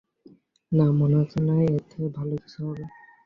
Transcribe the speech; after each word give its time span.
না, 0.71 0.85
মনে 0.99 1.15
হচ্ছে 1.19 1.39
না 1.47 1.55
এর 1.67 1.83
থেকে 1.89 2.07
ভালো 2.17 2.33
কিছু 2.37 2.59
হবে। 2.67 2.83